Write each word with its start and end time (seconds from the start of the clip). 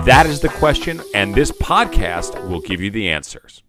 That 0.00 0.26
is 0.26 0.40
the 0.40 0.48
question, 0.48 1.00
and 1.14 1.32
this 1.32 1.52
podcast 1.52 2.48
will 2.48 2.60
give 2.60 2.80
you 2.80 2.90
the 2.90 3.08
answers. 3.08 3.62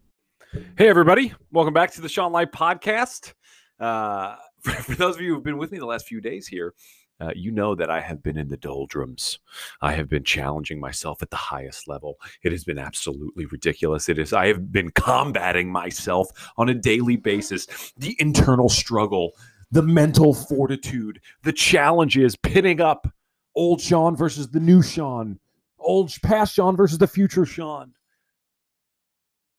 Hey, 0.77 0.87
everybody. 0.87 1.31
Welcome 1.51 1.75
back 1.75 1.91
to 1.91 2.01
the 2.01 2.09
Sean 2.09 2.31
Light 2.31 2.51
Podcast. 2.51 3.33
Uh, 3.79 4.35
for, 4.61 4.71
for, 4.71 4.95
those 4.95 5.15
of 5.15 5.21
you 5.21 5.35
who've 5.35 5.43
been 5.43 5.59
with 5.59 5.71
me 5.71 5.77
the 5.77 5.85
last 5.85 6.07
few 6.07 6.21
days 6.21 6.47
here, 6.47 6.73
uh, 7.19 7.29
you 7.35 7.51
know 7.51 7.75
that 7.75 7.91
I 7.91 8.01
have 8.01 8.23
been 8.23 8.37
in 8.37 8.47
the 8.47 8.57
doldrums. 8.57 9.37
I 9.81 9.93
have 9.93 10.09
been 10.09 10.23
challenging 10.23 10.79
myself 10.79 11.21
at 11.21 11.29
the 11.29 11.35
highest 11.35 11.87
level. 11.87 12.15
It 12.41 12.51
has 12.51 12.63
been 12.63 12.79
absolutely 12.79 13.45
ridiculous. 13.45 14.09
It 14.09 14.17
is. 14.17 14.33
I 14.33 14.47
have 14.47 14.71
been 14.71 14.89
combating 14.89 15.71
myself 15.71 16.29
on 16.57 16.69
a 16.69 16.73
daily 16.73 17.15
basis. 17.15 17.93
The 17.95 18.15
internal 18.17 18.69
struggle, 18.69 19.33
the 19.69 19.83
mental 19.83 20.33
fortitude, 20.33 21.19
the 21.43 21.53
challenges, 21.53 22.35
pitting 22.35 22.81
up 22.81 23.07
old 23.55 23.81
Sean 23.81 24.15
versus 24.15 24.49
the 24.49 24.59
new 24.59 24.81
Sean 24.81 25.39
old 25.83 26.13
past 26.23 26.55
Sean 26.55 26.75
versus 26.75 26.97
the 26.97 27.07
future 27.07 27.45
Sean. 27.45 27.93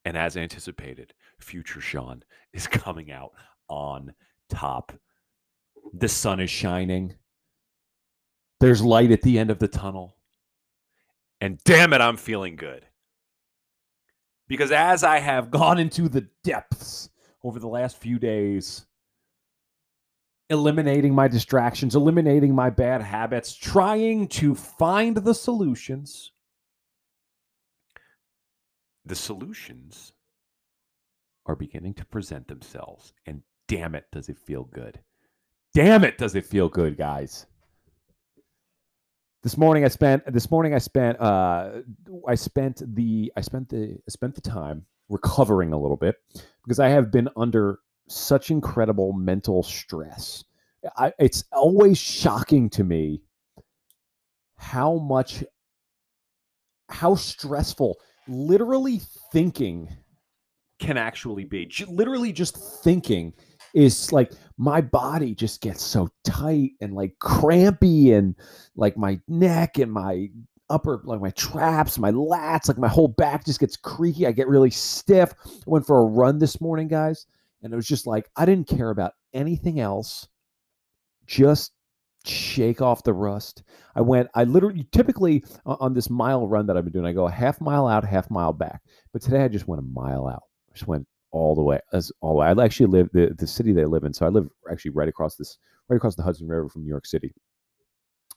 And 0.05 0.17
as 0.17 0.37
anticipated, 0.37 1.15
future 1.39 1.81
Sean 1.81 2.23
is 2.53 2.67
coming 2.67 3.11
out 3.11 3.33
on 3.69 4.15
top. 4.49 4.93
The 5.93 6.09
sun 6.09 6.41
is 6.41 6.51
shining. 6.51 7.15
There's 8.61 8.83
light 8.83 9.11
at 9.11 9.23
the 9.23 9.39
end 9.39 9.51
of 9.51 9.59
the 9.59 9.69
tunnel. 9.69 10.17
And 11.41 11.59
damn 11.65 11.93
it, 11.93 12.01
I'm 12.01 12.17
feeling 12.17 12.57
good. 12.57 12.87
Because 14.49 14.73
as 14.73 15.05
I 15.05 15.19
have 15.19 15.51
gone 15.51 15.79
into 15.79 16.09
the 16.09 16.29
depths 16.43 17.11
over 17.43 17.59
the 17.59 17.69
last 17.69 17.99
few 17.99 18.19
days, 18.19 18.87
eliminating 20.51 21.15
my 21.15 21.29
distractions, 21.29 21.95
eliminating 21.95 22.55
my 22.55 22.71
bad 22.71 23.03
habits, 23.03 23.55
trying 23.55 24.29
to 24.29 24.55
find 24.55 25.17
the 25.17 25.35
solutions. 25.35 26.33
The 29.07 29.15
solutions 29.15 30.13
are 31.47 31.57
beginning 31.57 31.95
to 31.95 32.07
present 32.07 32.49
themselves. 32.49 33.13
And 33.27 33.43
damn 33.69 33.95
it, 33.95 34.07
does 34.13 34.29
it 34.29 34.39
feel 34.39 34.65
good. 34.65 35.01
Damn 35.75 36.05
it, 36.05 36.19
does 36.19 36.35
it 36.35 36.47
feel 36.47 36.69
good, 36.69 36.97
guys. 36.97 37.47
This 39.43 39.59
morning 39.59 39.85
I 39.85 39.89
spent 39.89 40.25
this 40.33 40.51
morning 40.51 40.73
I 40.73 40.79
spent 40.79 41.21
uh 41.21 41.83
I 42.27 42.35
spent 42.35 42.81
the 42.95 43.31
I 43.37 43.43
spent 43.43 43.69
the 43.69 43.99
I 44.09 44.11
spent 44.11 44.35
the 44.35 44.41
time 44.41 44.87
recovering 45.11 45.75
a 45.75 45.79
little 45.79 45.99
bit 45.99 46.17
because 46.65 46.81
I 46.81 46.89
have 46.89 47.11
been 47.13 47.29
under 47.37 47.81
such 48.09 48.51
incredible 48.51 49.13
mental 49.13 49.63
stress. 49.63 50.45
I, 50.97 51.13
it's 51.19 51.45
always 51.53 51.99
shocking 51.99 52.69
to 52.71 52.85
me 52.85 53.23
how 54.57 54.99
much, 54.99 55.43
how 56.89 57.15
stressful 57.15 57.99
literally 58.29 59.01
thinking 59.33 59.89
can 60.79 60.97
actually 60.99 61.45
be. 61.45 61.71
Literally 61.89 62.33
just 62.33 62.57
thinking 62.83 63.33
is 63.75 64.13
like 64.13 64.33
my 64.57 64.81
body 64.81 65.35
just 65.35 65.61
gets 65.61 65.83
so 65.83 66.09
tight 66.23 66.71
and 66.81 66.95
like 66.95 67.19
crampy 67.19 68.13
and 68.13 68.35
like 68.77 68.97
my 68.97 69.21
neck 69.29 69.79
and 69.79 69.93
my 69.93 70.29
upper 70.71 71.03
like 71.05 71.21
my 71.21 71.31
traps 71.31 71.99
my 71.99 72.11
lats 72.11 72.69
like 72.69 72.79
my 72.79 72.89
whole 72.89 73.09
back 73.09 73.45
just 73.45 73.61
gets 73.61 73.77
creaky 73.77 74.27
i 74.27 74.33
get 74.33 74.49
really 74.49 74.71
stiff 74.71 75.35
i 75.47 75.51
went 75.67 75.87
for 75.87 75.99
a 75.99 76.05
run 76.05 76.39
this 76.39 76.59
morning 76.59 76.89
guys 76.89 77.27
and 77.65 77.73
it 77.73 77.77
was 77.77 77.89
just 77.89 78.07
like, 78.07 78.31
I 78.37 78.45
didn't 78.45 78.69
care 78.69 78.91
about 78.91 79.13
anything 79.33 79.81
else. 79.81 80.29
Just 81.27 81.73
shake 82.27 82.83
off 82.83 83.03
the 83.03 83.15
rust. 83.15 83.63
I 83.95 84.03
went, 84.03 84.29
I 84.35 84.45
literally, 84.45 84.87
typically 84.93 85.45
on 85.65 85.95
this 85.95 86.11
mile 86.11 86.47
run 86.47 86.67
that 86.67 86.77
I've 86.77 86.85
been 86.85 86.93
doing, 86.93 87.07
I 87.07 87.13
go 87.13 87.27
a 87.27 87.31
half 87.31 87.61
mile 87.63 87.89
out, 87.89 88.05
half 88.05 88.31
mile 88.31 88.53
back. 88.53 88.83
But 89.13 89.23
today 89.23 89.43
I 89.43 89.49
just 89.49 89.67
went 89.67 89.81
a 89.81 89.87
mile 89.87 90.29
out. 90.29 90.43
I 90.71 90.75
just 90.75 90.87
went 90.87 91.07
all 91.31 91.55
the 91.55 91.63
way, 91.63 91.81
as 91.93 92.13
all. 92.21 92.41
I 92.41 92.51
actually 92.53 92.87
live 92.87 93.09
the, 93.13 93.35
the 93.37 93.47
city 93.47 93.73
they 93.73 93.87
live 93.87 94.05
in. 94.05 94.13
So 94.13 94.27
I 94.27 94.29
live 94.29 94.49
actually 94.71 94.93
right 94.93 95.09
across 95.09 95.37
this, 95.37 95.59
right 95.89 95.97
across 95.97 96.17
the 96.17 96.23
Hudson 96.23 96.47
River 96.47 96.69
from 96.69 96.83
New 96.83 96.91
York 96.91 97.07
City. 97.07 97.33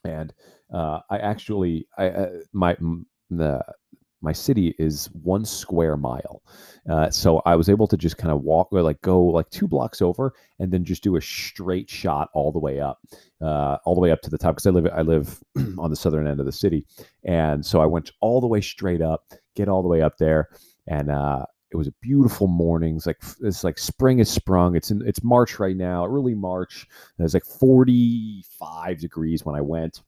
And 0.04 0.32
uh, 0.72 1.00
I 1.10 1.18
actually, 1.18 1.86
I, 1.98 2.08
uh, 2.08 2.30
my, 2.54 2.76
the 3.30 3.62
my 4.20 4.32
city 4.32 4.74
is 4.78 5.08
one 5.22 5.44
square 5.44 5.96
mile. 5.96 6.42
Uh, 6.88 7.10
so 7.10 7.42
I 7.46 7.54
was 7.54 7.68
able 7.68 7.86
to 7.86 7.96
just 7.96 8.16
kind 8.16 8.32
of 8.32 8.42
walk 8.42 8.68
or 8.72 8.82
like 8.82 9.00
go 9.02 9.22
like 9.22 9.50
two 9.50 9.68
blocks 9.68 10.02
over 10.02 10.34
and 10.58 10.72
then 10.72 10.84
just 10.84 11.02
do 11.02 11.16
a 11.16 11.20
straight 11.20 11.88
shot 11.88 12.30
all 12.34 12.50
the 12.50 12.58
way 12.58 12.80
up, 12.80 12.98
uh, 13.40 13.76
all 13.84 13.94
the 13.94 14.00
way 14.00 14.10
up 14.10 14.20
to 14.22 14.30
the 14.30 14.38
top 14.38 14.56
because 14.56 14.66
I 14.66 14.70
live 14.70 14.88
I 14.92 15.02
live 15.02 15.40
on 15.78 15.90
the 15.90 15.96
southern 15.96 16.26
end 16.26 16.40
of 16.40 16.46
the 16.46 16.52
city, 16.52 16.86
and 17.24 17.64
so 17.64 17.80
I 17.80 17.86
went 17.86 18.12
all 18.20 18.40
the 18.40 18.46
way 18.46 18.60
straight 18.60 19.02
up, 19.02 19.24
get 19.54 19.68
all 19.68 19.82
the 19.82 19.88
way 19.88 20.02
up 20.02 20.16
there, 20.18 20.48
and 20.86 21.10
uh, 21.10 21.44
it 21.70 21.76
was 21.76 21.86
a 21.86 21.94
beautiful 22.00 22.46
morning. 22.46 22.96
It's 22.96 23.06
like 23.06 23.22
it's 23.42 23.64
like 23.64 23.78
spring 23.78 24.18
has 24.18 24.30
sprung. 24.30 24.74
It's 24.74 24.90
in 24.90 25.06
it's 25.06 25.22
March 25.22 25.58
right 25.58 25.76
now, 25.76 26.06
early 26.06 26.34
March. 26.34 26.86
It 27.18 27.22
was 27.22 27.34
like 27.34 27.44
45 27.44 28.98
degrees 28.98 29.44
when 29.44 29.54
I 29.54 29.60
went. 29.60 30.02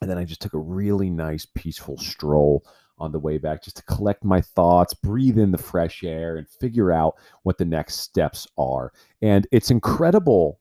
And 0.00 0.10
then 0.10 0.18
I 0.18 0.24
just 0.24 0.42
took 0.42 0.52
a 0.52 0.58
really 0.58 1.10
nice, 1.10 1.46
peaceful 1.46 1.96
stroll 1.96 2.66
on 3.02 3.12
the 3.12 3.18
way 3.18 3.36
back 3.36 3.62
just 3.62 3.76
to 3.76 3.82
collect 3.82 4.24
my 4.24 4.40
thoughts, 4.40 4.94
breathe 4.94 5.38
in 5.38 5.50
the 5.50 5.58
fresh 5.58 6.04
air, 6.04 6.36
and 6.36 6.48
figure 6.48 6.92
out 6.92 7.16
what 7.42 7.58
the 7.58 7.64
next 7.64 7.96
steps 7.96 8.46
are. 8.56 8.92
And 9.20 9.46
it's 9.50 9.70
incredible. 9.70 10.60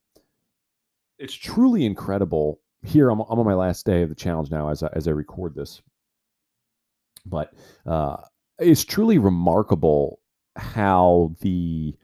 It's 1.20 1.34
truly 1.34 1.86
incredible. 1.86 2.60
Here, 2.84 3.10
I'm, 3.10 3.20
I'm 3.22 3.40
on 3.40 3.46
my 3.46 3.54
last 3.54 3.86
day 3.86 4.02
of 4.02 4.10
the 4.10 4.16
challenge 4.16 4.50
now 4.50 4.70
as 4.70 4.82
I, 4.82 4.90
as 4.94 5.08
I 5.08 5.12
record 5.12 5.54
this. 5.54 5.82
But 7.28 7.54
uh, 7.86 8.18
it's 8.58 8.84
truly 8.84 9.20
remarkable 9.20 10.20
how 10.56 11.36
the 11.42 11.96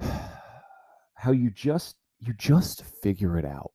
how 1.14 1.32
you 1.32 1.50
just 1.50 1.96
you 2.20 2.32
just 2.34 2.84
figure 3.02 3.36
it 3.36 3.44
out 3.44 3.72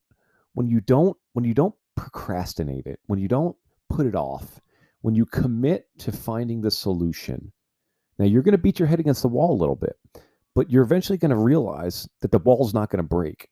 when 0.54 0.68
you 0.68 0.80
don't 0.80 1.18
when 1.34 1.44
you 1.44 1.54
don't 1.54 1.76
procrastinate 1.98 2.88
it 2.88 3.00
when 3.08 3.20
you 3.20 3.28
don't 3.28 3.56
put 3.90 4.06
it 4.06 4.16
off 4.16 4.62
when 5.02 5.16
you 5.16 5.26
commit 5.26 5.88
to 6.00 6.12
finding 6.12 6.62
the 6.62 6.72
solution, 6.72 7.52
now 8.20 8.26
you're 8.26 8.44
going 8.44 8.54
to 8.54 8.58
beat 8.58 8.80
your 8.80 8.88
head 8.88 9.00
against 9.00 9.22
the 9.22 9.28
wall 9.28 9.52
a 9.52 9.60
little 9.60 9.76
bit, 9.76 9.96
but 10.56 10.70
you're 10.70 10.84
eventually 10.84 11.18
going 11.18 11.32
to 11.32 11.38
realize 11.38 12.08
that 12.22 12.32
the 12.32 12.40
wall's 12.40 12.74
not 12.74 12.90
going 12.90 13.04
to 13.04 13.08
break. 13.08 13.50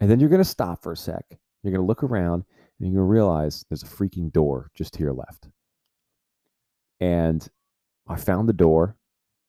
And 0.00 0.10
then 0.10 0.18
you're 0.18 0.28
going 0.28 0.42
to 0.42 0.44
stop 0.44 0.82
for 0.82 0.92
a 0.92 0.96
sec. 0.96 1.24
You're 1.62 1.72
going 1.72 1.82
to 1.82 1.86
look 1.86 2.02
around 2.02 2.44
and 2.80 2.92
you're 2.92 3.00
going 3.00 3.08
to 3.08 3.12
realize 3.12 3.64
there's 3.68 3.84
a 3.84 3.86
freaking 3.86 4.32
door 4.32 4.70
just 4.74 4.94
to 4.94 5.00
your 5.00 5.12
left. 5.12 5.48
And 7.00 7.46
I 8.08 8.16
found 8.16 8.48
the 8.48 8.54
door 8.54 8.96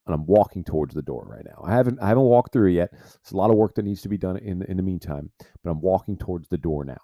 and 0.05 0.13
I'm 0.13 0.25
walking 0.25 0.63
towards 0.63 0.93
the 0.93 1.01
door 1.01 1.25
right 1.27 1.45
now. 1.45 1.63
I 1.65 1.73
haven't 1.75 1.99
I 2.01 2.09
haven't 2.09 2.23
walked 2.23 2.51
through 2.53 2.69
it 2.69 2.73
yet. 2.73 2.91
There's 2.91 3.31
a 3.31 3.37
lot 3.37 3.49
of 3.49 3.55
work 3.55 3.75
that 3.75 3.85
needs 3.85 4.01
to 4.01 4.09
be 4.09 4.17
done 4.17 4.37
in 4.37 4.63
in 4.63 4.77
the 4.77 4.83
meantime, 4.83 5.31
but 5.63 5.71
I'm 5.71 5.81
walking 5.81 6.17
towards 6.17 6.49
the 6.49 6.57
door 6.57 6.83
now. 6.83 6.97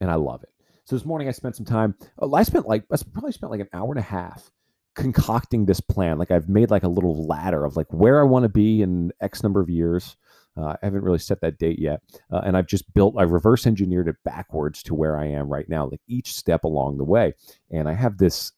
And 0.00 0.10
I 0.10 0.14
love 0.14 0.42
it. 0.42 0.50
So 0.88 0.96
this 0.96 1.04
morning 1.04 1.28
I 1.28 1.32
spent 1.32 1.54
some 1.54 1.66
time. 1.66 1.94
Uh, 2.22 2.32
I 2.32 2.42
spent 2.44 2.66
like 2.66 2.82
I 2.90 2.96
probably 3.12 3.32
spent 3.32 3.52
like 3.52 3.60
an 3.60 3.68
hour 3.74 3.90
and 3.90 3.98
a 3.98 4.02
half 4.02 4.50
concocting 4.94 5.66
this 5.66 5.82
plan. 5.82 6.16
Like 6.16 6.30
I've 6.30 6.48
made 6.48 6.70
like 6.70 6.82
a 6.82 6.88
little 6.88 7.26
ladder 7.26 7.66
of 7.66 7.76
like 7.76 7.92
where 7.92 8.18
I 8.20 8.22
want 8.22 8.44
to 8.44 8.48
be 8.48 8.80
in 8.80 9.12
X 9.20 9.42
number 9.42 9.60
of 9.60 9.68
years. 9.68 10.16
Uh, 10.56 10.68
I 10.70 10.78
haven't 10.80 11.02
really 11.02 11.18
set 11.18 11.42
that 11.42 11.58
date 11.58 11.78
yet, 11.78 12.00
uh, 12.32 12.38
and 12.38 12.56
I've 12.56 12.66
just 12.66 12.90
built. 12.94 13.16
I 13.18 13.24
reverse 13.24 13.66
engineered 13.66 14.08
it 14.08 14.16
backwards 14.24 14.82
to 14.84 14.94
where 14.94 15.18
I 15.18 15.26
am 15.26 15.50
right 15.50 15.68
now, 15.68 15.86
like 15.86 16.00
each 16.08 16.32
step 16.34 16.64
along 16.64 16.96
the 16.96 17.04
way. 17.04 17.34
And 17.70 17.86
I 17.86 17.92
have 17.92 18.16
this 18.16 18.52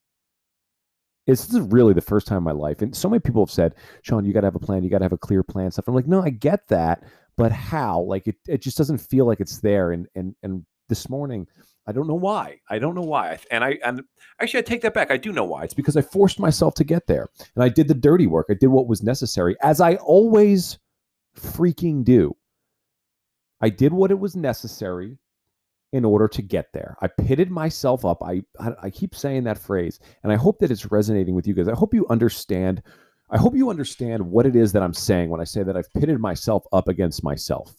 this 1.26 1.52
is 1.52 1.60
really 1.62 1.94
the 1.94 2.00
first 2.00 2.28
time 2.28 2.38
in 2.38 2.44
my 2.44 2.52
life. 2.52 2.80
And 2.80 2.94
so 2.94 3.08
many 3.08 3.18
people 3.18 3.44
have 3.44 3.50
said, 3.50 3.74
Sean, 4.02 4.24
you 4.24 4.32
got 4.32 4.42
to 4.42 4.46
have 4.46 4.54
a 4.54 4.60
plan. 4.60 4.84
You 4.84 4.90
got 4.90 4.98
to 4.98 5.04
have 5.04 5.12
a 5.12 5.18
clear 5.18 5.42
plan. 5.42 5.72
Stuff. 5.72 5.88
I'm 5.88 5.96
like, 5.96 6.06
no, 6.06 6.22
I 6.22 6.30
get 6.30 6.68
that, 6.68 7.02
but 7.36 7.50
how? 7.50 8.02
Like 8.02 8.28
it, 8.28 8.36
it 8.46 8.62
just 8.62 8.78
doesn't 8.78 8.98
feel 8.98 9.26
like 9.26 9.40
it's 9.40 9.58
there. 9.58 9.90
And 9.90 10.06
and 10.14 10.36
and 10.44 10.64
this 10.88 11.08
morning, 11.08 11.46
I 11.86 11.92
don't 11.92 12.06
know 12.06 12.14
why. 12.14 12.60
I 12.68 12.78
don't 12.78 12.94
know 12.94 13.02
why. 13.02 13.38
And 13.50 13.64
I 13.64 13.78
and 13.84 14.02
actually 14.40 14.60
I 14.60 14.62
take 14.62 14.82
that 14.82 14.94
back. 14.94 15.10
I 15.10 15.16
do 15.16 15.32
know 15.32 15.44
why. 15.44 15.64
It's 15.64 15.74
because 15.74 15.96
I 15.96 16.02
forced 16.02 16.38
myself 16.38 16.74
to 16.74 16.84
get 16.84 17.06
there. 17.06 17.28
And 17.54 17.64
I 17.64 17.68
did 17.68 17.88
the 17.88 17.94
dirty 17.94 18.26
work. 18.26 18.46
I 18.50 18.54
did 18.54 18.68
what 18.68 18.86
was 18.86 19.02
necessary 19.02 19.56
as 19.62 19.80
I 19.80 19.96
always 19.96 20.78
freaking 21.36 22.04
do. 22.04 22.36
I 23.60 23.70
did 23.70 23.92
what 23.92 24.10
it 24.10 24.18
was 24.18 24.36
necessary 24.36 25.18
in 25.92 26.04
order 26.04 26.28
to 26.28 26.42
get 26.42 26.72
there. 26.72 26.96
I 27.02 27.08
pitted 27.08 27.50
myself 27.50 28.04
up. 28.04 28.22
I, 28.22 28.42
I, 28.58 28.72
I 28.84 28.90
keep 28.90 29.14
saying 29.14 29.44
that 29.44 29.58
phrase, 29.58 29.98
and 30.22 30.32
I 30.32 30.36
hope 30.36 30.58
that 30.60 30.70
it's 30.70 30.90
resonating 30.90 31.34
with 31.34 31.46
you 31.46 31.54
guys. 31.54 31.68
I 31.68 31.74
hope 31.74 31.92
you 31.92 32.06
understand. 32.08 32.82
I 33.30 33.38
hope 33.38 33.54
you 33.54 33.70
understand 33.70 34.22
what 34.22 34.46
it 34.46 34.56
is 34.56 34.72
that 34.72 34.82
I'm 34.82 34.94
saying 34.94 35.30
when 35.30 35.40
I 35.40 35.44
say 35.44 35.62
that 35.62 35.76
I've 35.76 35.92
pitted 35.94 36.20
myself 36.20 36.64
up 36.72 36.88
against 36.88 37.24
myself. 37.24 37.74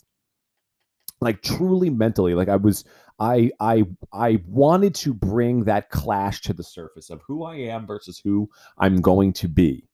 Like 1.21 1.41
truly 1.44 1.89
mentally, 1.89 2.33
like 2.35 2.50
I 2.50 2.56
was, 2.56 2.83
I 3.19 3.51
I 3.59 3.85
I 4.12 4.41
wanted 4.47 4.95
to 4.95 5.13
bring 5.13 5.65
that 5.65 5.89
clash 5.91 6.41
to 6.41 6.53
the 6.53 6.63
surface 6.63 7.09
of 7.09 7.21
who 7.27 7.44
I 7.44 7.56
am 7.56 7.85
versus 7.88 8.19
who 8.23 8.50
I'm 8.79 9.01
going 9.01 9.33
to 9.33 9.47
be. 9.47 9.88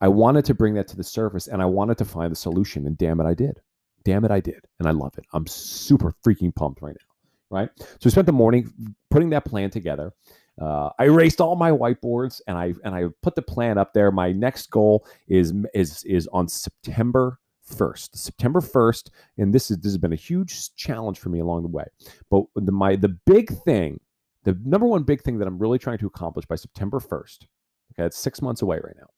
I 0.00 0.08
wanted 0.08 0.44
to 0.46 0.54
bring 0.54 0.74
that 0.74 0.88
to 0.88 0.96
the 0.96 1.04
surface, 1.04 1.46
and 1.46 1.62
I 1.62 1.66
wanted 1.66 1.98
to 1.98 2.04
find 2.04 2.32
the 2.32 2.36
solution. 2.36 2.86
And 2.86 2.98
damn 2.98 3.20
it, 3.20 3.26
I 3.26 3.34
did. 3.34 3.60
Damn 4.04 4.24
it, 4.24 4.30
I 4.30 4.40
did, 4.40 4.64
and 4.78 4.88
I 4.88 4.92
love 4.92 5.12
it. 5.18 5.26
I'm 5.34 5.46
super 5.46 6.14
freaking 6.24 6.54
pumped 6.54 6.82
right 6.82 6.96
now 6.98 7.10
right? 7.50 7.70
So 7.78 7.98
we 8.04 8.10
spent 8.10 8.26
the 8.26 8.32
morning 8.32 8.72
putting 9.10 9.30
that 9.30 9.44
plan 9.44 9.70
together. 9.70 10.12
Uh, 10.60 10.90
I 10.98 11.06
erased 11.06 11.40
all 11.40 11.56
my 11.56 11.70
whiteboards 11.70 12.40
and 12.46 12.56
I 12.56 12.74
and 12.84 12.94
I 12.94 13.06
put 13.22 13.34
the 13.34 13.42
plan 13.42 13.78
up 13.78 13.94
there. 13.94 14.12
My 14.12 14.32
next 14.32 14.70
goal 14.70 15.06
is 15.28 15.54
is 15.74 16.04
is 16.04 16.28
on 16.32 16.48
September 16.48 17.39
1st. 17.70 18.16
September 18.16 18.60
1st, 18.60 19.10
and 19.38 19.54
this 19.54 19.70
is 19.70 19.78
this 19.78 19.92
has 19.92 19.98
been 19.98 20.12
a 20.12 20.16
huge 20.16 20.74
challenge 20.74 21.18
for 21.18 21.28
me 21.28 21.40
along 21.40 21.62
the 21.62 21.68
way. 21.68 21.84
But 22.30 22.44
the 22.54 22.72
my 22.72 22.96
the 22.96 23.16
big 23.26 23.50
thing, 23.64 24.00
the 24.44 24.58
number 24.64 24.86
one 24.86 25.02
big 25.02 25.22
thing 25.22 25.38
that 25.38 25.48
I'm 25.48 25.58
really 25.58 25.78
trying 25.78 25.98
to 25.98 26.06
accomplish 26.06 26.46
by 26.46 26.56
September 26.56 27.00
1st, 27.00 27.46
okay, 27.92 28.06
it's 28.06 28.18
six 28.18 28.42
months 28.42 28.62
away 28.62 28.78
right 28.82 28.96
now, 28.98 29.08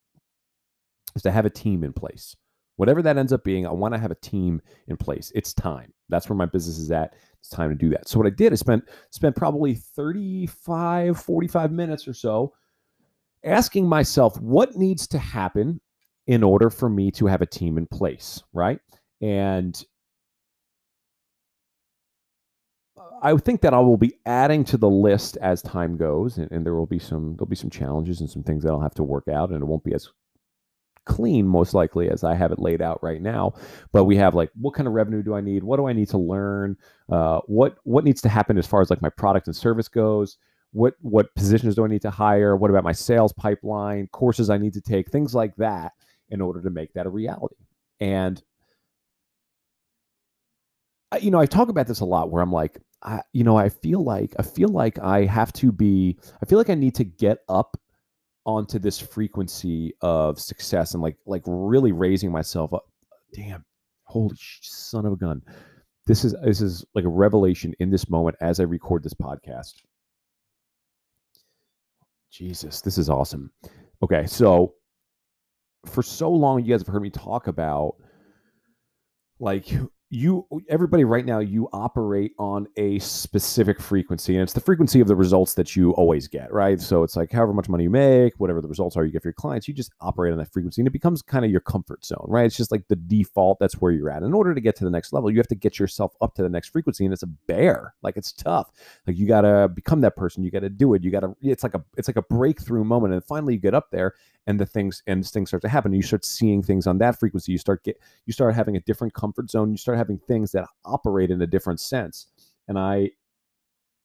is 1.16 1.22
to 1.22 1.30
have 1.30 1.46
a 1.46 1.50
team 1.50 1.84
in 1.84 1.92
place. 1.92 2.36
Whatever 2.76 3.02
that 3.02 3.18
ends 3.18 3.32
up 3.32 3.44
being, 3.44 3.66
I 3.66 3.70
want 3.70 3.94
to 3.94 4.00
have 4.00 4.10
a 4.10 4.16
team 4.16 4.60
in 4.88 4.96
place. 4.96 5.30
It's 5.34 5.52
time. 5.52 5.92
That's 6.08 6.28
where 6.28 6.36
my 6.36 6.46
business 6.46 6.78
is 6.78 6.90
at. 6.90 7.14
It's 7.38 7.50
time 7.50 7.68
to 7.68 7.76
do 7.76 7.90
that. 7.90 8.08
So 8.08 8.18
what 8.18 8.26
I 8.26 8.30
did 8.30 8.52
is 8.52 8.60
spent 8.60 8.84
spent 9.10 9.36
probably 9.36 9.74
35, 9.74 11.20
45 11.20 11.72
minutes 11.72 12.08
or 12.08 12.14
so 12.14 12.54
asking 13.44 13.86
myself 13.86 14.40
what 14.40 14.76
needs 14.76 15.06
to 15.08 15.18
happen 15.18 15.80
in 16.26 16.42
order 16.42 16.70
for 16.70 16.88
me 16.88 17.10
to 17.12 17.26
have 17.26 17.42
a 17.42 17.46
team 17.46 17.78
in 17.78 17.86
place, 17.86 18.42
right? 18.52 18.78
And 19.20 19.82
I 23.22 23.36
think 23.36 23.60
that 23.62 23.74
I 23.74 23.78
will 23.78 23.96
be 23.96 24.18
adding 24.26 24.64
to 24.64 24.76
the 24.76 24.90
list 24.90 25.36
as 25.38 25.62
time 25.62 25.96
goes, 25.96 26.38
and, 26.38 26.50
and, 26.50 26.66
there 26.66 26.74
will 26.74 26.86
be 26.86 26.98
some 26.98 27.36
there'll 27.36 27.46
be 27.46 27.56
some 27.56 27.70
challenges 27.70 28.20
and 28.20 28.28
some 28.28 28.42
things 28.42 28.64
that 28.64 28.70
I'll 28.70 28.80
have 28.80 28.94
to 28.94 29.04
work 29.04 29.28
out, 29.28 29.50
and 29.50 29.62
it 29.62 29.66
won't 29.66 29.84
be 29.84 29.94
as 29.94 30.08
clean 31.04 31.46
most 31.46 31.74
likely 31.74 32.08
as 32.08 32.22
I 32.22 32.34
have 32.34 32.52
it 32.52 32.58
laid 32.58 32.80
out 32.80 33.02
right 33.02 33.20
now. 33.20 33.54
But 33.92 34.04
we 34.04 34.16
have 34.16 34.34
like 34.34 34.50
what 34.54 34.74
kind 34.74 34.86
of 34.86 34.94
revenue 34.94 35.22
do 35.22 35.34
I 35.34 35.40
need? 35.40 35.62
What 35.62 35.76
do 35.76 35.86
I 35.86 35.92
need 35.92 36.08
to 36.10 36.18
learn? 36.18 36.76
Uh, 37.10 37.40
what 37.46 37.76
what 37.84 38.04
needs 38.04 38.22
to 38.22 38.28
happen 38.28 38.58
as 38.58 38.66
far 38.66 38.80
as 38.80 38.90
like 38.90 39.02
my 39.02 39.10
product 39.10 39.46
and 39.46 39.56
service 39.56 39.88
goes? 39.88 40.38
What 40.72 40.94
what 41.00 41.34
positions 41.34 41.74
do 41.76 41.84
I 41.84 41.88
need 41.88 42.02
to 42.02 42.10
hire? 42.10 42.56
What 42.56 42.70
about 42.70 42.84
my 42.84 42.92
sales 42.92 43.32
pipeline? 43.32 44.08
Courses 44.08 44.50
I 44.50 44.58
need 44.58 44.74
to 44.74 44.80
take? 44.80 45.10
Things 45.10 45.34
like 45.34 45.54
that 45.56 45.92
in 46.32 46.40
order 46.40 46.60
to 46.62 46.70
make 46.70 46.92
that 46.94 47.06
a 47.06 47.10
reality. 47.10 47.54
And 48.00 48.42
you 51.20 51.30
know, 51.30 51.38
I 51.38 51.46
talk 51.46 51.68
about 51.68 51.86
this 51.86 52.00
a 52.00 52.06
lot 52.06 52.30
where 52.30 52.42
I'm 52.42 52.52
like, 52.52 52.80
I, 53.04 53.20
you 53.32 53.44
know, 53.44 53.56
I 53.56 53.68
feel 53.68 54.02
like 54.02 54.34
I 54.38 54.42
feel 54.42 54.70
like 54.70 54.98
I 54.98 55.26
have 55.26 55.52
to 55.54 55.70
be 55.70 56.18
I 56.42 56.46
feel 56.46 56.58
like 56.58 56.70
I 56.70 56.74
need 56.74 56.96
to 56.96 57.04
get 57.04 57.38
up 57.48 57.76
onto 58.44 58.80
this 58.80 58.98
frequency 58.98 59.92
of 60.00 60.40
success 60.40 60.94
and 60.94 61.02
like 61.02 61.16
like 61.26 61.42
really 61.46 61.92
raising 61.92 62.32
myself 62.32 62.74
up. 62.74 62.86
Damn 63.32 63.64
holy 64.12 64.36
son 64.60 65.06
of 65.06 65.14
a 65.14 65.16
gun. 65.16 65.42
This 66.06 66.24
is 66.24 66.34
this 66.44 66.60
is 66.60 66.84
like 66.94 67.04
a 67.04 67.08
revelation 67.08 67.74
in 67.80 67.90
this 67.90 68.10
moment 68.10 68.36
as 68.40 68.60
i 68.60 68.64
record 68.64 69.02
this 69.02 69.14
podcast. 69.14 69.74
Jesus 72.30 72.80
this 72.82 72.98
is 72.98 73.08
awesome. 73.08 73.50
Okay 74.02 74.26
so 74.26 74.74
for 75.86 76.02
so 76.02 76.30
long 76.30 76.64
you 76.64 76.72
guys 76.72 76.80
have 76.80 76.92
heard 76.92 77.02
me 77.02 77.10
talk 77.10 77.46
about 77.46 77.96
like 79.38 79.66
you 80.12 80.46
everybody 80.68 81.04
right 81.04 81.24
now 81.24 81.38
you 81.38 81.70
operate 81.72 82.34
on 82.38 82.68
a 82.76 82.98
specific 82.98 83.80
frequency 83.80 84.34
and 84.34 84.42
it's 84.42 84.52
the 84.52 84.60
frequency 84.60 85.00
of 85.00 85.08
the 85.08 85.16
results 85.16 85.54
that 85.54 85.74
you 85.74 85.92
always 85.92 86.28
get 86.28 86.52
right? 86.52 86.82
So 86.82 87.02
it's 87.02 87.16
like 87.16 87.32
however 87.32 87.54
much 87.54 87.70
money 87.70 87.84
you 87.84 87.90
make 87.90 88.34
whatever 88.36 88.60
the 88.60 88.68
results 88.68 88.94
are 88.94 89.06
you 89.06 89.10
get 89.10 89.22
for 89.22 89.28
your 89.28 89.32
clients 89.32 89.66
you 89.66 89.72
just 89.72 89.90
operate 90.02 90.30
on 90.30 90.38
that 90.38 90.52
frequency 90.52 90.82
and 90.82 90.86
it 90.86 90.90
becomes 90.90 91.22
kind 91.22 91.46
of 91.46 91.50
your 91.50 91.62
comfort 91.62 92.04
zone 92.04 92.26
right? 92.28 92.44
It's 92.44 92.58
just 92.58 92.70
like 92.70 92.86
the 92.88 92.96
default 92.96 93.58
that's 93.58 93.80
where 93.80 93.90
you're 93.90 94.10
at. 94.10 94.22
In 94.22 94.34
order 94.34 94.54
to 94.54 94.60
get 94.60 94.76
to 94.76 94.84
the 94.84 94.90
next 94.90 95.14
level 95.14 95.30
you 95.30 95.38
have 95.38 95.48
to 95.48 95.54
get 95.54 95.78
yourself 95.78 96.14
up 96.20 96.34
to 96.34 96.42
the 96.42 96.50
next 96.50 96.68
frequency 96.68 97.06
and 97.06 97.14
it's 97.14 97.22
a 97.22 97.26
bear 97.26 97.94
like 98.02 98.18
it's 98.18 98.32
tough. 98.32 98.70
Like 99.06 99.16
you 99.16 99.26
got 99.26 99.40
to 99.42 99.68
become 99.68 100.02
that 100.02 100.14
person 100.14 100.44
you 100.44 100.50
got 100.50 100.60
to 100.60 100.68
do 100.68 100.92
it 100.92 101.02
you 101.02 101.10
got 101.10 101.20
to 101.20 101.34
it's 101.40 101.62
like 101.62 101.74
a 101.74 101.82
it's 101.96 102.08
like 102.08 102.18
a 102.18 102.22
breakthrough 102.22 102.84
moment 102.84 103.14
and 103.14 103.24
finally 103.24 103.54
you 103.54 103.60
get 103.60 103.72
up 103.72 103.90
there 103.90 104.12
and 104.46 104.58
the 104.58 104.66
things 104.66 105.02
and 105.06 105.26
things 105.26 105.50
start 105.50 105.62
to 105.62 105.68
happen 105.68 105.92
you 105.92 106.02
start 106.02 106.24
seeing 106.24 106.62
things 106.62 106.86
on 106.86 106.98
that 106.98 107.18
frequency 107.18 107.52
you 107.52 107.58
start 107.58 107.82
get 107.84 107.98
you 108.26 108.32
start 108.32 108.54
having 108.54 108.76
a 108.76 108.80
different 108.80 109.14
comfort 109.14 109.50
zone 109.50 109.70
you 109.70 109.76
start 109.76 109.96
having 110.02 110.18
things 110.18 110.52
that 110.52 110.66
operate 110.84 111.30
in 111.30 111.40
a 111.40 111.46
different 111.46 111.80
sense. 111.80 112.26
And 112.68 112.78
I 112.78 113.10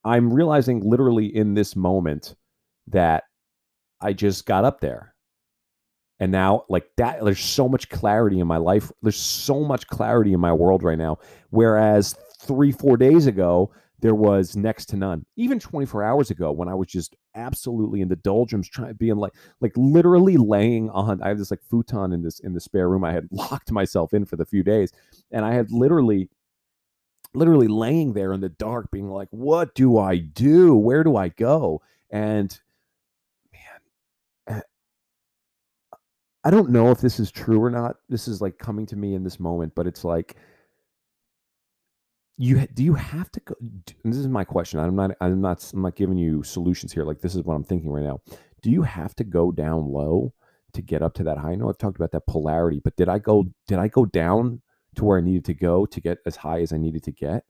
I'm 0.04 0.32
realizing 0.32 0.80
literally 0.80 1.26
in 1.26 1.54
this 1.54 1.74
moment 1.74 2.36
that 2.86 3.24
I 4.00 4.12
just 4.12 4.46
got 4.46 4.64
up 4.64 4.80
there. 4.80 5.14
And 6.20 6.32
now, 6.32 6.64
like 6.68 6.88
that, 6.96 7.24
there's 7.24 7.40
so 7.40 7.68
much 7.68 7.88
clarity 7.88 8.40
in 8.40 8.46
my 8.46 8.56
life. 8.56 8.90
There's 9.02 9.20
so 9.20 9.64
much 9.64 9.86
clarity 9.86 10.32
in 10.32 10.40
my 10.40 10.52
world 10.52 10.82
right 10.82 10.98
now. 10.98 11.18
Whereas 11.50 12.16
three, 12.40 12.72
four 12.72 12.96
days 12.96 13.26
ago, 13.26 13.72
there 14.00 14.14
was 14.14 14.54
next 14.56 14.86
to 14.86 14.96
none. 14.96 15.26
Even 15.36 15.58
24 15.58 16.04
hours 16.04 16.30
ago, 16.30 16.52
when 16.52 16.68
I 16.68 16.74
was 16.74 16.88
just 16.88 17.16
absolutely 17.34 18.00
in 18.00 18.08
the 18.08 18.16
doldrums, 18.16 18.68
trying 18.68 18.94
being 18.94 19.16
like, 19.16 19.32
like 19.60 19.72
literally 19.76 20.36
laying 20.36 20.88
on. 20.90 21.20
I 21.22 21.28
have 21.28 21.38
this 21.38 21.50
like 21.50 21.62
futon 21.68 22.12
in 22.12 22.22
this 22.22 22.38
in 22.40 22.54
the 22.54 22.60
spare 22.60 22.88
room. 22.88 23.04
I 23.04 23.12
had 23.12 23.28
locked 23.32 23.72
myself 23.72 24.14
in 24.14 24.24
for 24.24 24.36
the 24.36 24.46
few 24.46 24.62
days, 24.62 24.92
and 25.32 25.44
I 25.44 25.52
had 25.52 25.72
literally, 25.72 26.28
literally 27.34 27.68
laying 27.68 28.12
there 28.12 28.32
in 28.32 28.40
the 28.40 28.48
dark, 28.48 28.90
being 28.90 29.10
like, 29.10 29.28
"What 29.30 29.74
do 29.74 29.98
I 29.98 30.18
do? 30.18 30.76
Where 30.76 31.02
do 31.02 31.16
I 31.16 31.28
go?" 31.28 31.82
And 32.10 32.58
man, 33.52 34.58
eh, 34.58 34.60
I 36.44 36.50
don't 36.50 36.70
know 36.70 36.90
if 36.90 37.00
this 37.00 37.18
is 37.18 37.30
true 37.32 37.62
or 37.62 37.70
not. 37.70 37.96
This 38.08 38.28
is 38.28 38.40
like 38.40 38.58
coming 38.58 38.86
to 38.86 38.96
me 38.96 39.14
in 39.14 39.24
this 39.24 39.40
moment, 39.40 39.74
but 39.74 39.86
it's 39.86 40.04
like 40.04 40.36
you 42.38 42.66
do 42.68 42.84
you 42.84 42.94
have 42.94 43.30
to 43.32 43.40
go 43.40 43.54
this 44.04 44.16
is 44.16 44.28
my 44.28 44.44
question 44.44 44.78
i'm 44.78 44.94
not 44.94 45.10
i'm 45.20 45.40
not 45.40 45.70
i'm 45.74 45.82
not 45.82 45.96
giving 45.96 46.16
you 46.16 46.42
solutions 46.44 46.92
here 46.92 47.04
like 47.04 47.20
this 47.20 47.34
is 47.34 47.42
what 47.42 47.54
i'm 47.54 47.64
thinking 47.64 47.90
right 47.90 48.04
now. 48.04 48.20
Do 48.62 48.70
you 48.70 48.82
have 48.82 49.14
to 49.16 49.24
go 49.24 49.50
down 49.52 49.92
low 49.92 50.32
to 50.72 50.82
get 50.82 51.02
up 51.02 51.14
to 51.14 51.24
that 51.24 51.38
high? 51.38 51.52
I 51.52 51.54
know 51.56 51.68
i've 51.68 51.78
talked 51.78 51.96
about 51.96 52.12
that 52.12 52.26
polarity 52.28 52.80
but 52.82 52.96
did 52.96 53.08
i 53.08 53.18
go 53.18 53.46
did 53.66 53.78
i 53.78 53.88
go 53.88 54.06
down 54.06 54.62
to 54.94 55.04
where 55.04 55.18
i 55.18 55.20
needed 55.20 55.44
to 55.46 55.54
go 55.54 55.84
to 55.86 56.00
get 56.00 56.18
as 56.26 56.36
high 56.36 56.60
as 56.60 56.72
i 56.72 56.78
needed 56.78 57.02
to 57.04 57.12
get 57.12 57.44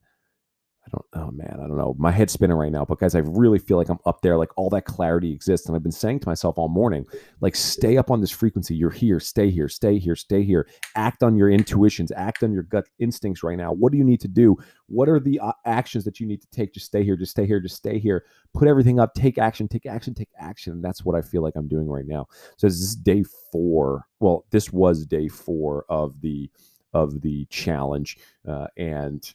I 0.88 0.97
don't, 0.97 1.26
oh 1.26 1.30
man, 1.30 1.54
I 1.62 1.66
don't 1.66 1.76
know. 1.76 1.95
My 1.99 2.11
head's 2.11 2.33
spinning 2.33 2.57
right 2.57 2.73
now 2.73 2.85
because 2.85 3.14
I 3.14 3.18
really 3.18 3.59
feel 3.59 3.76
like 3.76 3.90
I'm 3.90 3.99
up 4.07 4.23
there, 4.23 4.38
like 4.38 4.57
all 4.57 4.71
that 4.71 4.87
clarity 4.87 5.33
exists. 5.33 5.66
And 5.66 5.76
I've 5.76 5.83
been 5.83 5.92
saying 5.92 6.21
to 6.21 6.28
myself 6.28 6.57
all 6.57 6.68
morning, 6.68 7.04
like, 7.40 7.54
stay 7.54 7.97
up 7.99 8.11
on 8.11 8.21
this 8.21 8.30
frequency. 8.30 8.75
You're 8.75 8.90
here, 8.90 9.21
stay 9.21 9.50
here, 9.50 9.68
stay 9.68 9.99
here, 9.99 10.16
stay 10.16 10.42
here. 10.42 10.66
Act 10.95 11.23
on 11.23 11.37
your 11.37 11.50
intuitions, 11.50 12.11
act 12.12 12.42
on 12.42 12.52
your 12.52 12.62
gut 12.62 12.87
instincts 12.99 13.42
right 13.42 13.59
now. 13.59 13.73
What 13.73 13.92
do 13.92 13.99
you 13.99 14.04
need 14.04 14.21
to 14.21 14.28
do? 14.28 14.57
What 14.87 15.09
are 15.09 15.21
the 15.21 15.38
uh, 15.40 15.52
actions 15.66 16.04
that 16.04 16.21
you 16.21 16.26
need 16.26 16.40
to 16.40 16.49
take? 16.50 16.73
Just 16.73 16.87
stay 16.87 17.04
here, 17.04 17.16
just 17.16 17.33
stay 17.33 17.47
here, 17.47 17.61
just 17.61 17.76
stay 17.76 17.99
here. 17.99 18.25
Put 18.54 18.66
everything 18.66 18.99
up, 18.99 19.12
take 19.14 19.37
action, 19.37 19.68
take 19.68 19.85
action, 19.85 20.14
take 20.14 20.30
action. 20.38 20.73
And 20.73 20.85
that's 20.85 21.04
what 21.04 21.14
I 21.14 21.21
feel 21.21 21.42
like 21.42 21.57
I'm 21.57 21.68
doing 21.68 21.88
right 21.88 22.07
now. 22.07 22.26
So 22.57 22.66
this 22.66 22.80
is 22.80 22.97
day 22.97 23.25
four. 23.52 24.07
Well, 24.21 24.47
this 24.50 24.73
was 24.73 25.04
day 25.04 25.28
four 25.28 25.85
of 25.90 26.21
the 26.23 26.50
of 26.95 27.21
the 27.21 27.45
challenge. 27.50 28.16
Uh, 28.47 28.68
and 28.78 29.35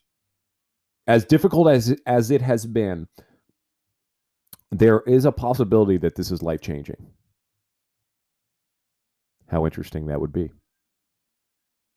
as 1.07 1.25
difficult 1.25 1.69
as 1.69 1.95
as 2.05 2.31
it 2.31 2.41
has 2.41 2.65
been, 2.65 3.07
there 4.71 5.01
is 5.01 5.25
a 5.25 5.31
possibility 5.31 5.97
that 5.97 6.15
this 6.15 6.31
is 6.31 6.41
life 6.41 6.61
changing. 6.61 7.07
How 9.49 9.65
interesting 9.65 10.07
that 10.07 10.19
would 10.19 10.33
be. 10.33 10.51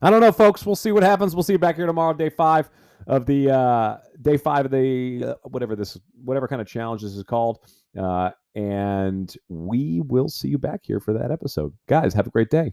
I 0.03 0.11
don't 0.11 0.21
know, 0.21 0.33
folks. 0.33 0.67
We'll 0.67 0.77
see 0.77 0.93
what 0.93 1.03
happens. 1.03 1.35
We'll 1.35 1.43
see 1.43 1.55
you 1.55 1.59
back 1.59 1.77
here 1.77 1.87
tomorrow, 1.87 2.13
day 2.13 2.29
five 2.29 2.69
of 3.07 3.25
the 3.27 3.51
uh, 3.51 3.99
day 4.21 4.37
five 4.37 4.67
of 4.67 4.71
the 4.71 5.25
uh, 5.25 5.35
whatever 5.45 5.75
this 5.75 5.99
whatever 6.23 6.49
kind 6.49 6.61
of 6.61 6.67
challenge 6.67 7.03
this 7.03 7.13
is 7.13 7.23
called, 7.23 7.61
uh, 7.99 8.31
and 8.55 9.35
we 9.49 10.03
will 10.05 10.29
see 10.29 10.49
you 10.49 10.59
back 10.59 10.81
here 10.83 11.01
for 11.01 11.15
that 11.15 11.31
episode, 11.31 11.73
guys. 11.89 12.13
Have 12.13 12.27
a 12.27 12.31
great 12.31 12.51
day. 12.51 12.73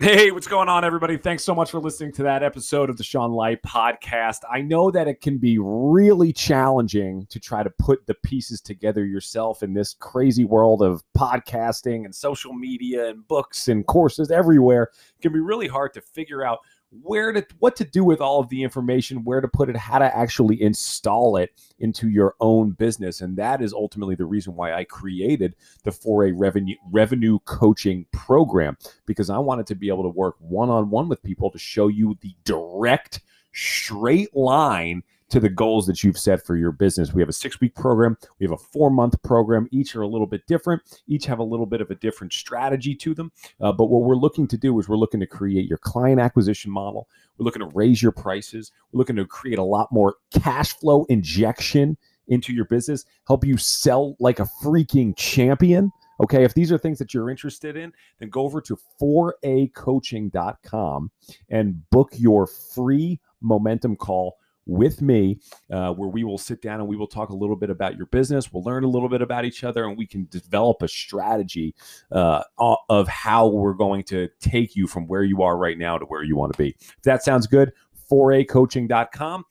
Hey, 0.00 0.30
what's 0.30 0.46
going 0.46 0.68
on, 0.68 0.84
everybody? 0.84 1.16
Thanks 1.16 1.42
so 1.42 1.56
much 1.56 1.72
for 1.72 1.80
listening 1.80 2.12
to 2.12 2.22
that 2.22 2.44
episode 2.44 2.88
of 2.88 2.96
the 2.96 3.02
Sean 3.02 3.32
Light 3.32 3.60
podcast. 3.64 4.42
I 4.48 4.60
know 4.60 4.92
that 4.92 5.08
it 5.08 5.20
can 5.20 5.38
be 5.38 5.58
really 5.58 6.32
challenging 6.32 7.26
to 7.30 7.40
try 7.40 7.64
to 7.64 7.70
put 7.80 8.06
the 8.06 8.14
pieces 8.14 8.60
together 8.60 9.04
yourself 9.04 9.64
in 9.64 9.74
this 9.74 9.96
crazy 9.98 10.44
world 10.44 10.82
of 10.82 11.02
podcasting 11.16 12.04
and 12.04 12.14
social 12.14 12.52
media 12.52 13.08
and 13.08 13.26
books 13.26 13.66
and 13.66 13.84
courses 13.88 14.30
everywhere. 14.30 14.92
It 15.18 15.22
can 15.22 15.32
be 15.32 15.40
really 15.40 15.66
hard 15.66 15.92
to 15.94 16.00
figure 16.00 16.44
out 16.44 16.60
where 16.90 17.32
to 17.32 17.46
what 17.58 17.76
to 17.76 17.84
do 17.84 18.04
with 18.04 18.20
all 18.20 18.40
of 18.40 18.48
the 18.48 18.62
information, 18.62 19.24
where 19.24 19.40
to 19.40 19.48
put 19.48 19.68
it, 19.68 19.76
how 19.76 19.98
to 19.98 20.16
actually 20.16 20.60
install 20.62 21.36
it 21.36 21.50
into 21.78 22.08
your 22.08 22.34
own 22.40 22.70
business. 22.70 23.20
And 23.20 23.36
that 23.36 23.60
is 23.60 23.72
ultimately 23.72 24.14
the 24.14 24.24
reason 24.24 24.54
why 24.54 24.72
I 24.72 24.84
created 24.84 25.54
the 25.84 25.90
4A 25.90 26.32
revenue 26.36 26.76
revenue 26.90 27.38
coaching 27.40 28.06
program 28.12 28.76
because 29.06 29.30
I 29.30 29.38
wanted 29.38 29.66
to 29.68 29.74
be 29.74 29.88
able 29.88 30.04
to 30.04 30.08
work 30.08 30.36
one-on-one 30.38 31.08
with 31.08 31.22
people 31.22 31.50
to 31.50 31.58
show 31.58 31.88
you 31.88 32.16
the 32.20 32.34
direct 32.44 33.20
straight 33.52 34.34
line 34.34 35.02
to 35.30 35.40
the 35.40 35.48
goals 35.48 35.86
that 35.86 36.02
you've 36.02 36.18
set 36.18 36.44
for 36.44 36.56
your 36.56 36.72
business. 36.72 37.12
We 37.12 37.22
have 37.22 37.28
a 37.28 37.34
six 37.34 37.60
week 37.60 37.74
program, 37.74 38.16
we 38.38 38.44
have 38.44 38.52
a 38.52 38.58
four 38.58 38.90
month 38.90 39.20
program. 39.22 39.68
Each 39.70 39.94
are 39.94 40.02
a 40.02 40.08
little 40.08 40.26
bit 40.26 40.46
different, 40.46 40.82
each 41.06 41.26
have 41.26 41.38
a 41.38 41.44
little 41.44 41.66
bit 41.66 41.80
of 41.80 41.90
a 41.90 41.94
different 41.94 42.32
strategy 42.32 42.94
to 42.96 43.14
them. 43.14 43.32
Uh, 43.60 43.72
but 43.72 43.86
what 43.86 44.02
we're 44.02 44.16
looking 44.16 44.46
to 44.48 44.56
do 44.56 44.78
is 44.78 44.88
we're 44.88 44.96
looking 44.96 45.20
to 45.20 45.26
create 45.26 45.68
your 45.68 45.78
client 45.78 46.20
acquisition 46.20 46.70
model, 46.70 47.08
we're 47.38 47.44
looking 47.44 47.60
to 47.60 47.70
raise 47.74 48.02
your 48.02 48.12
prices, 48.12 48.72
we're 48.92 48.98
looking 48.98 49.16
to 49.16 49.26
create 49.26 49.58
a 49.58 49.64
lot 49.64 49.92
more 49.92 50.16
cash 50.32 50.74
flow 50.74 51.04
injection 51.08 51.96
into 52.28 52.52
your 52.52 52.66
business, 52.66 53.04
help 53.26 53.44
you 53.44 53.56
sell 53.56 54.14
like 54.20 54.38
a 54.38 54.48
freaking 54.62 55.16
champion. 55.16 55.90
Okay, 56.20 56.44
if 56.44 56.54
these 56.54 56.70
are 56.72 56.78
things 56.78 56.98
that 56.98 57.14
you're 57.14 57.30
interested 57.30 57.76
in, 57.76 57.92
then 58.18 58.28
go 58.28 58.42
over 58.42 58.60
to 58.60 58.76
4acoaching.com 59.00 61.10
and 61.48 61.90
book 61.90 62.10
your 62.16 62.46
free 62.46 63.20
momentum 63.40 63.94
call 63.94 64.36
with 64.68 65.02
me, 65.02 65.40
uh, 65.72 65.92
where 65.92 66.08
we 66.08 66.22
will 66.22 66.38
sit 66.38 66.62
down 66.62 66.78
and 66.78 66.88
we 66.88 66.96
will 66.96 67.08
talk 67.08 67.30
a 67.30 67.34
little 67.34 67.56
bit 67.56 67.70
about 67.70 67.96
your 67.96 68.06
business. 68.06 68.52
We'll 68.52 68.62
learn 68.62 68.84
a 68.84 68.88
little 68.88 69.08
bit 69.08 69.22
about 69.22 69.44
each 69.44 69.64
other 69.64 69.86
and 69.86 69.98
we 69.98 70.06
can 70.06 70.28
develop 70.30 70.82
a 70.82 70.88
strategy 70.88 71.74
uh, 72.12 72.44
of 72.58 73.08
how 73.08 73.48
we're 73.48 73.72
going 73.72 74.04
to 74.04 74.28
take 74.40 74.76
you 74.76 74.86
from 74.86 75.08
where 75.08 75.24
you 75.24 75.42
are 75.42 75.56
right 75.56 75.78
now 75.78 75.98
to 75.98 76.04
where 76.04 76.22
you 76.22 76.36
want 76.36 76.52
to 76.52 76.58
be. 76.58 76.76
If 76.78 77.02
that 77.02 77.24
sounds 77.24 77.46
good, 77.46 77.72
4acoaching.com. 78.10 79.44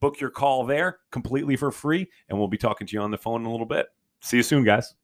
Book 0.00 0.20
your 0.20 0.30
call 0.30 0.66
there 0.66 0.98
completely 1.12 1.56
for 1.56 1.70
free, 1.70 2.10
and 2.28 2.38
we'll 2.38 2.48
be 2.48 2.58
talking 2.58 2.86
to 2.86 2.92
you 2.92 3.00
on 3.00 3.10
the 3.10 3.16
phone 3.16 3.42
in 3.42 3.46
a 3.46 3.50
little 3.50 3.64
bit. 3.64 3.86
See 4.20 4.36
you 4.38 4.42
soon, 4.42 4.64
guys. 4.64 4.94